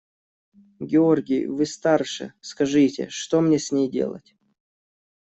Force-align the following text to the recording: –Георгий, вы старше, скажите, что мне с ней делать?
–Георгий, 0.79 1.45
вы 1.45 1.67
старше, 1.67 2.33
скажите, 2.41 3.07
что 3.11 3.39
мне 3.39 3.59
с 3.59 3.71
ней 3.71 3.87
делать? 3.87 4.33